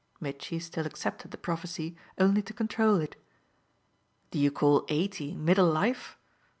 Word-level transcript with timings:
Mitchy 0.19 0.57
still 0.57 0.87
accepted 0.87 1.29
the 1.29 1.37
prophecy 1.37 1.95
only 2.17 2.41
to 2.41 2.53
control 2.55 2.99
it. 2.99 3.15
"Do 4.31 4.39
you 4.39 4.49
call 4.49 4.83
eighty 4.89 5.35
middle 5.35 5.69
life? 5.71 6.17